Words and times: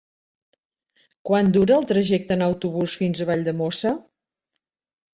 Quant 1.31 1.53
dura 1.59 1.77
el 1.77 1.87
trajecte 1.93 2.39
en 2.39 2.47
autobús 2.49 2.99
fins 3.05 3.25
a 3.27 3.31
Valldemossa? 3.35 3.97